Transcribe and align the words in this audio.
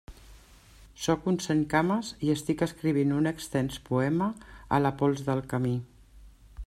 Sóc 1.01 1.27
un 1.31 1.35
centcames 1.47 2.09
i 2.29 2.33
estic 2.35 2.63
escrivint 2.67 3.13
un 3.19 3.33
extens 3.33 3.79
poema 3.91 4.31
a 4.79 4.81
la 4.87 4.95
pols 5.03 5.23
del 5.29 5.45
camí. 5.55 5.77